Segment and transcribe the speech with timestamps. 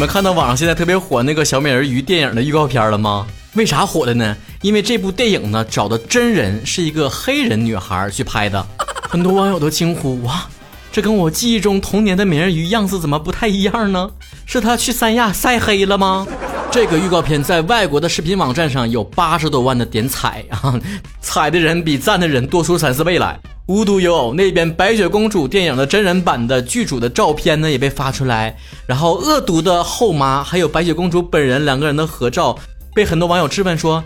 [0.00, 3.26] 你们看到网上现在特别火那个小美人鱼电影的预告片了吗？
[3.52, 4.34] 为啥火的呢？
[4.62, 8.66] 因为这部电影呢找的真人是一个黑人女孩去拍的，
[9.10, 10.48] 很多网友都惊呼哇，
[10.90, 14.08] 这跟我记忆中童年的美人鱼样子怎么不太一样呢？
[14.46, 16.26] 是她去三亚晒黑了吗？
[16.72, 20.80] 这个预告片在外国的视频网站上有八十多万的点踩啊，
[21.20, 23.36] 踩的人比赞的人多出三四倍来。
[23.66, 32.56] 无独有偶，那边白雪公主电影的真人版的剧组的照片呢也被发出来，然后恶毒的后妈还有白雪公主本人两个人的合照
[32.94, 34.02] 被很多网友质问说，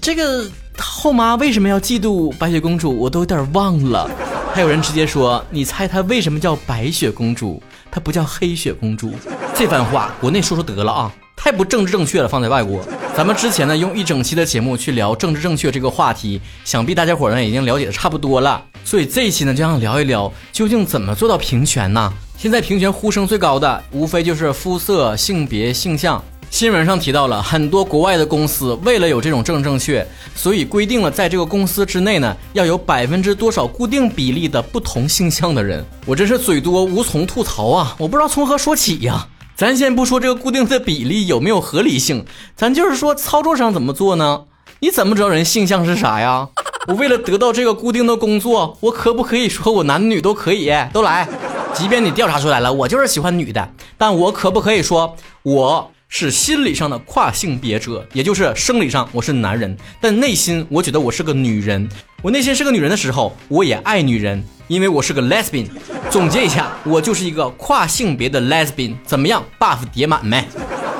[0.00, 2.98] 这个后妈为什么要嫉妒白雪公主？
[2.98, 4.10] 我都有点忘了。
[4.54, 7.62] 还有人直接说，你猜她为什么叫白雪公主？
[7.90, 9.12] 她不叫黑雪公主。
[9.54, 11.12] 这番话国内说说得了啊。
[11.36, 12.84] 太不政治正确了，放在外国。
[13.14, 18.60] 咱们之前呢用一整期的节目去聊政治正确这个话题，想必大家伙呢已经了解的差不多了。
[18.84, 22.12] 所以这一期呢就想聊一聊，究竟怎么做到平权呢？
[22.36, 26.22] 现在平权呼声最高的，无非就是肤色、性别、性向。
[26.50, 35.84] 新闻上提到了很多国外的公司，为了有这种政治正确，所以规定了在这个公司之内呢要有百分之多少固定比例的不同性向的人。
[36.04, 37.96] 我真是嘴多无从吐槽啊！
[37.98, 39.26] 我不知道从何说起呀。
[39.56, 44.44] 咱先不说这个固定的比例有没有合理性，咱就是说操作上怎么做呢？
[44.80, 46.46] 你怎么知道人性向是啥呀？
[46.88, 51.26] 我为了得到这个固定的工作，我可不可以说我男女都可以都来？
[51.72, 58.06] 即便你调查出来了，我就是喜欢女的，但我可不可以说我是心理上的跨性别者？
[58.12, 61.88] 也就是生理上我是男人，但内心我觉得我是个女人。
[62.20, 64.44] 我内心是个女人的时候，我也爱女人。
[64.68, 65.66] 因为我是个 lesbian，
[66.10, 70.44] 总结一下，我就是一个跨性别的 lesbian，怎么样？buff 叠满没？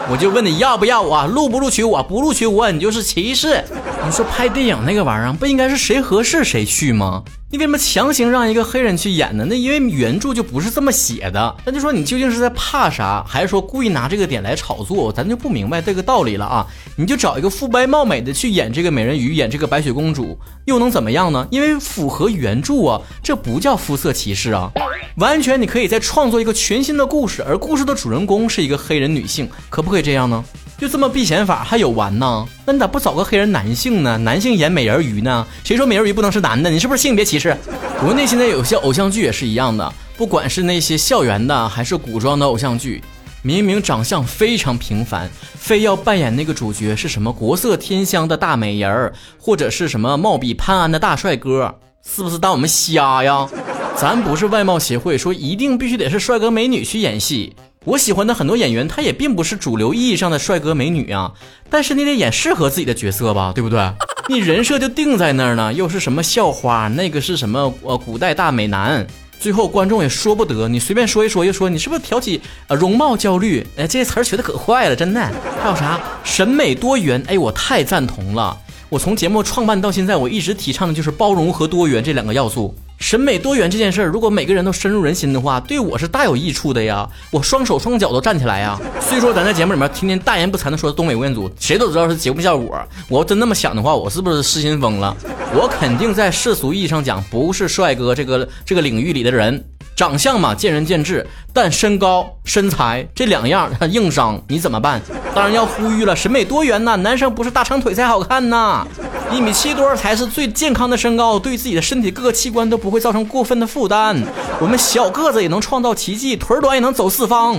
[0.08, 2.00] 我就问你要不要我，录不录取我？
[2.02, 3.64] 不录取我，你就是歧视。
[4.04, 7.24] 你说拍电影那个玩意儿，不应该是谁合适谁去吗？
[7.50, 9.44] 你为什么强行让一个黑人去演呢？
[9.48, 11.56] 那因为原著就不是这么写的。
[11.64, 15.12] 那就说你究竟是在怕啥，还是说故意拿这个点来炒作？
[15.12, 16.66] 咱就不明白这个道理了啊！
[16.96, 21.46] 你就找一个肤白貌美的去演这个美人鱼，演这个白雪公主，又能怎么样呢？
[21.50, 24.70] 因为符合原著啊，这不叫肤色歧视啊，
[25.16, 30.44] 完全你可以再创作一个全新的故事，而故事的主人公是一个黑人女性，可不可以这样呢？
[30.78, 32.46] 就这么避嫌法还有完呢？
[32.66, 34.18] 那你咋不找个黑人男性呢？
[34.18, 35.46] 男性演美人鱼呢？
[35.64, 36.68] 谁说美人鱼不能是男的？
[36.68, 37.56] 你是不是性别歧视？
[37.98, 43.02] 国内现在有些偶像剧也是一样的，不管是那些校园的还是古装的偶像剧，
[43.40, 51.74] 明明长相非常平凡，非要扮演那个主角是什么国色天香的大美人儿，或者是什么貌比潘安的大帅哥，
[52.06, 53.48] 是不是当我们瞎呀？
[53.96, 57.56] 咱不是外貌协会，说一定必须得是帅哥美女去演戏。
[57.86, 61.30] 我喜欢的很多演员，他也并不是主流意义上的帅哥美女啊，
[61.70, 63.88] 但是你得演适合自己的角色吧，对不对？
[64.28, 69.06] 你人设就定在那儿呢，又是什么校花，那个是什么呃古代大美男，
[69.38, 73.64] 最后观众也说不得，你随便说一说，又说你是不是挑起呃容貌焦虑？
[73.76, 75.20] 哎，这些词儿学的可坏了，真的。
[75.62, 77.22] 还有啥审美多元？
[77.28, 78.58] 哎，我太赞同了。
[78.88, 82.74] 我从节目创办到现在，我一直提倡的就是包容和多元这两个要素。
[82.98, 87.08] 审美多元这件事儿，如果每个人都深入人心的话，对我是大有益处的呀！
[87.30, 88.78] 我双手双脚都站起来呀！
[89.00, 92.76] 虽说咱在节目里面天天大言不惭的说东北吴彦祖，谁都知道是节目效果。
[93.08, 95.14] 我要真那么想的话，我是不是失心疯了？
[95.54, 99.62] 我肯定在世俗意义上讲，不是帅哥这个这个领域里的人。
[99.94, 105.00] 长相嘛，见仁见智，但身高、身材这两样硬伤，你怎么办？
[105.34, 108.86] 当然要呼吁了，审美多元呐，男生不是大长腿才好看呐，
[109.32, 114.22] 一米七多才是最健康的身高，对自己的身体各个器官都不会造成过分的负担。
[114.60, 117.56] 我们小个子也能创造奇迹，腿短也能走四方，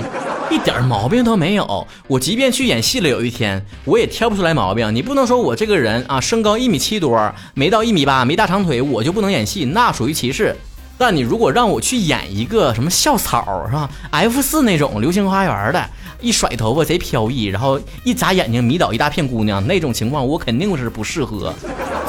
[0.49, 1.87] 一点毛病都没有。
[2.07, 4.93] 我即便去演戏了，有一天我也挑不出来毛病。
[4.93, 7.19] 你不能说我这个人啊，身高一米七多，
[7.55, 10.55] 没到一米八，没大长腿，我就不能演戏，那属于歧视。
[10.97, 21.53] 但你如果让我去演一个什么校草是吧？F 四那种流星花园的，一甩头发贼飘逸，然后一眨眼睛迷倒一大片姑娘那种情况，我肯定是不适合。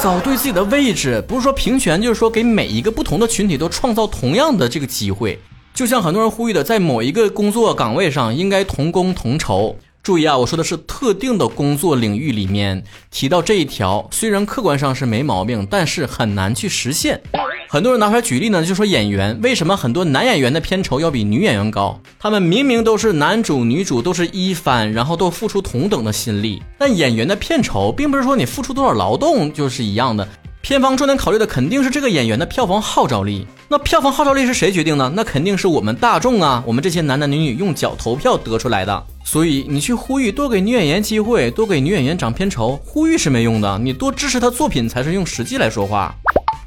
[0.02, 5.38] 找对自己的位置，不是说平权，就是说给每一个不同的群体都创造同样的这个机会。
[5.74, 9.76] 就像很多人呼吁的，在某一个工作岗位上应该同工同酬。
[10.02, 17.20] 注意啊，我说的是特定的工作领域里面提到这一条，虽然客观上是没毛病，但是很难去实现。
[17.70, 22.00] 很多人拿出来举例呢，就说演员为什么很多男演员的片酬要比女演员高？
[22.18, 30.26] 他们明明都是男主女主，都是一番，然后都付出同等的心力，但演员的片酬并不是说你付出多少劳动就是一样的。
[30.62, 33.46] 片方重点考虑的肯定是这个演员的票房号召力。
[33.68, 35.12] 那票房号召力是谁决定呢？
[35.14, 39.06] 那肯定是我们大众啊，我们这些男男女女用脚投票得出来的。
[39.26, 46.14] 所以你去呼吁多给女演员机会，多给女演员涨片酬，呼吁是没用的，你多支持她作品才是用实际来说话。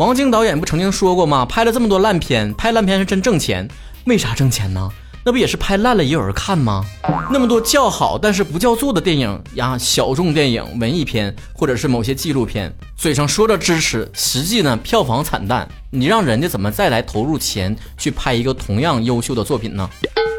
[0.01, 1.45] 王晶导演不曾经说过吗？
[1.45, 3.67] 拍了这么多烂片，拍烂片是真挣钱。
[4.05, 4.89] 为啥挣钱呢？
[5.23, 6.83] 那不也是拍烂了也有人看吗？
[7.31, 19.87] 那么多叫好但是不叫座的电影呀，小众电影、文艺片或者是某些纪录片，嘴上说着支持，实际呢票房惨淡，你让人家怎么再来投入钱去拍一个同样优秀的作品呢？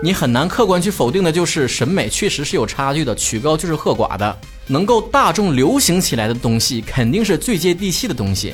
[0.03, 4.37] 你很难客观去否定的就是审美确实是有差距的，曲高就是和寡的，
[4.67, 8.53] 能够大众流行起来的东西肯定是最接地气的东西。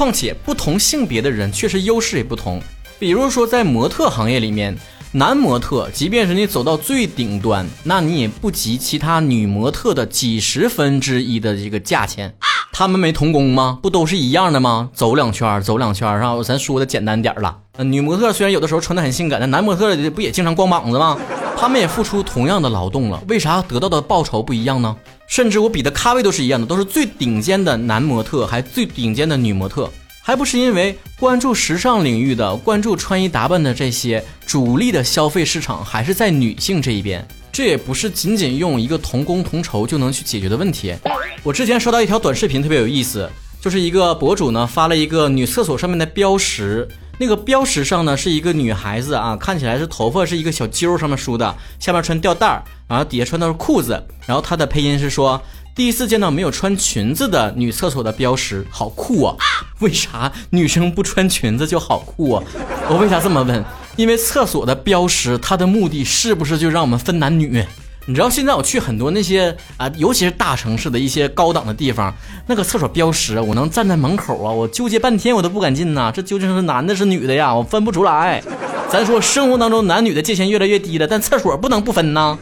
[0.00, 2.58] 况且不同性别的人确实优势也不同，
[2.98, 4.74] 比如说在模特行业里面，
[5.12, 12.34] 男模特即便是你走到最顶端，那你也不及其他女模特的几十分之一的这个价钱。
[12.72, 13.78] 他们没童工吗？
[13.82, 14.88] 不都是一样的吗？
[14.94, 16.42] 走两圈，走两圈，啊！
[16.42, 17.58] 咱说的简单点了。
[17.84, 21.18] 女模特虽然有的时候穿的很性感，但男模特不也经常光膀子吗？
[21.60, 24.96] 他们也付出同样的劳动了，为啥得到的报酬不一样呢？
[25.26, 29.90] 甚至我比的咖位都是一样的，都是最顶尖的男模特，还最顶尖的女模特，
[30.22, 40.94] 还不是因为关注时尚领域的、关注穿衣打扮的这些主力的消费市场还是在女性这一边，这也不是仅仅用一个同工同酬就能去解决的问题。
[41.42, 43.30] 我之前刷到一条短视频特别有意思，
[43.60, 46.88] 就是一个博主呢发了一个女厕所上面的标识。
[47.18, 54.02] 那个标识上呢是一个女孩子啊，看起来是头发是一个小揪上面梳的，下面穿吊带儿，然后底下穿的是裤子。
[54.26, 55.38] 然后她的配音是说
[55.76, 59.36] ：“第一次见到没有穿裙子的女厕所的标识，好酷啊！
[59.80, 62.42] 为啥女生不穿裙子就好酷啊？
[62.88, 63.62] 我为啥这么问？
[63.96, 67.62] 因为厕所的标识，它的目的是不是就让我们分男女？”
[68.10, 72.12] 你知道现在我去很多那些啊，尤其是大城市的一些高档的地方，
[72.44, 76.10] 那个厕所标识，我能站在门口啊，我纠结半天我都不敢进呐。
[76.12, 77.54] 这究竟是男的是女的呀？
[77.54, 78.42] 我分不出来。
[78.90, 82.36] 咱说生活当中男女的界限越来越低了，但厕所不能不分呐。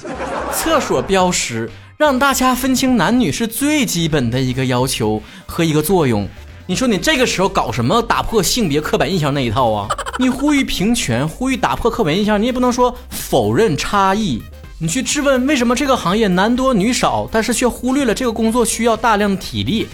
[0.55, 6.27] 厕所标识让大家分清男女是最基本的一个要求和一个作用。
[6.65, 9.87] 你说你这个时候搞什么打破性别刻板印象那一套啊？
[10.19, 14.43] 你呼吁平权，呼吁打破刻板印象，你也不能说否认差异。
[14.81, 19.89] 你去质问为什么这个行业男多女少，但是却忽略了这个工作需要大量的体力。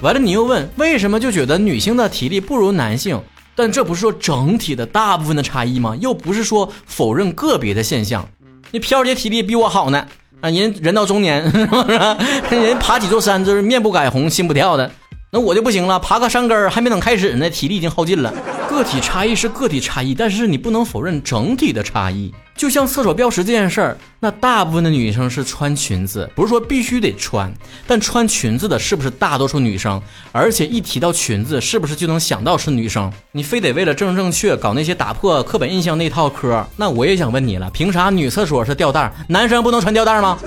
[0.00, 3.20] 完了，你又问为什么就觉得女性的体力不如男性，
[3.56, 5.96] 但这不是说整体的大部分的差异吗？
[6.00, 8.28] 又不是说否认个别的现象。
[8.70, 10.06] 你飘姐体力比我好呢，
[10.40, 11.98] 啊，人人到中年是不是？
[12.54, 14.88] 人爬几座山就是面不改红心不跳的，
[15.32, 18.32] 那我就不行了，爬个山根还没等开始呢，体力已经耗尽了。
[18.78, 22.32] 个体差异是个体差异，但是你不能否认整体的差异。
[22.56, 27.52] 就像厕所标识这件事儿，那大部分的女生是穿裙子，不是说必须得穿，
[27.88, 30.00] 但穿裙子的是不是大多数女生？
[30.30, 33.12] 而且一提到裙子，是不是就能想到是女生？
[33.32, 36.64] 你非得为了正正确搞那些打破刻板印象那套嗑？
[36.76, 40.38] 那我也想问你了，凭啥女厕所是吊带，男生不能穿吊带吗？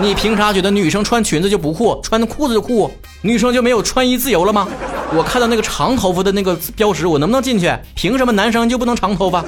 [0.00, 2.88] 你凭啥觉得女生穿裙子就不酷，穿裤子就酷？
[3.22, 4.68] 女生就没有穿衣自由了吗？
[5.12, 7.68] 我看到那个长头发的那个标识，我能不能进去？
[7.96, 9.44] 凭什么男生就不能长头发？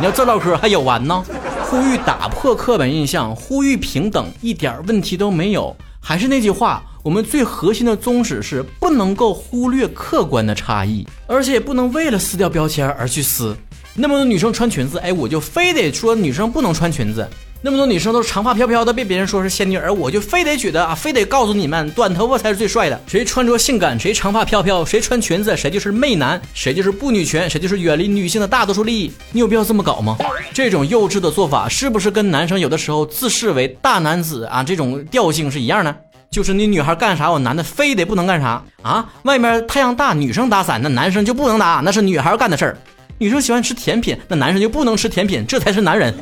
[0.00, 1.24] 你要这唠嗑还有完呢？
[1.62, 5.74] 呼吁打破刻板印象，呼吁平等，一点问题都没有。
[6.00, 13.56] 还是那句话，我们最核心的宗旨是不能够忽略客观的差异，而且也不能为了撕掉标签而去撕。
[13.94, 17.28] 那么多女生穿裙子，哎，我就非得说女生不能穿裙子。
[17.66, 23.00] 那么多女生都是长发飘飘的，被别人说是仙女，而我就非得觉得啊，非得告诉你们，短头发才是最帅的。
[23.06, 29.10] 谁穿着性感，谁长发飘飘，谁穿裙子，谁就是媚男，谁就是不女权，谁就是远离女性的大多数利益。
[29.32, 30.18] 你有必要这么搞吗？
[30.52, 35.96] 这种幼稚的做法，是不是跟男生有的时候自视为大男子啊这种调性是一样的？
[36.30, 39.06] 就是你女孩干啥，我男的非得不能干啥啊？
[39.22, 42.76] 外面太阳大，女生打伞，那男生就不能打，那是女孩干的事儿。
[43.18, 46.12] 女生喜欢吃甜品，那男生就不能吃甜品，这才是男人。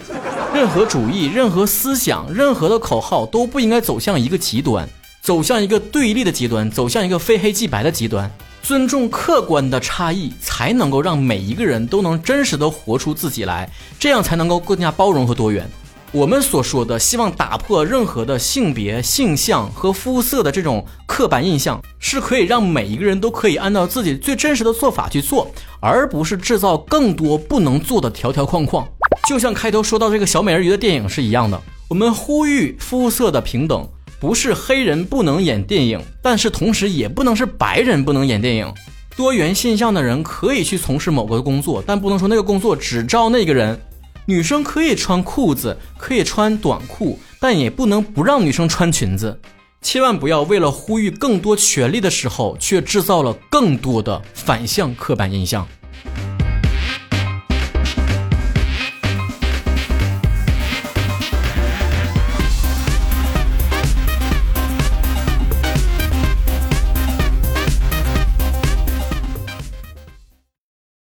[0.55, 4.87] 任何主义、任何思想、任何的口号都不应该走向一个极端，
[5.23, 8.31] 走向一个对立的极端，走向一个非黑即白的极端。
[8.63, 13.69] 尊重客观的差异，才能够让每一个人都能真实的活出自己来，
[13.99, 15.69] 这样才能够更加包容和多元。
[16.15, 25.51] 我们所说的希望打破任何的性别、性向和肤色的这种刻板印象，是可以让每一个人都可以按照自己最真实的做法去做，
[25.81, 28.87] 而不是制造更多不能做的条条框框。
[29.27, 33.89] 就像开头说到这个小美人鱼的电影是一样的，我们呼吁肤色的平等，
[34.21, 38.71] 不是黑人不能演电影，但是同时也不能是白人不能演电影。
[39.17, 43.81] 多元现象的人可以去从事某个工作，但不能说那个工作只招那个人。
[44.27, 49.41] 女生可以穿裤子，可以穿短裤，但也不能不让女生穿裙子。
[49.81, 55.67] 千万不要为了呼吁更多权利的时候，却制造了更多的反向刻板印象。